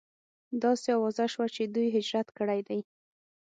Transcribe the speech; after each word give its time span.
داسې 0.63 0.87
اوازه 0.97 1.25
شوه 1.33 1.47
چې 1.55 1.63
دوی 1.73 1.87
هجرت 1.95 2.27
کړی 2.37 2.59
دی. 2.67 2.79